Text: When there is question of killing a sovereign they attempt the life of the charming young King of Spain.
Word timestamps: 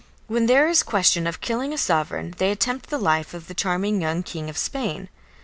When 0.25 0.47
there 0.47 0.67
is 0.67 0.81
question 0.81 1.27
of 1.27 1.41
killing 1.41 1.71
a 1.73 1.77
sovereign 1.77 2.33
they 2.39 2.49
attempt 2.49 2.89
the 2.89 2.97
life 2.97 3.35
of 3.35 3.45
the 3.47 3.53
charming 3.53 4.01
young 4.01 4.23
King 4.23 4.49
of 4.49 4.57
Spain. 4.57 5.09